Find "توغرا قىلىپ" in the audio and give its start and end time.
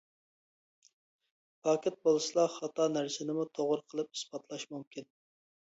3.61-4.13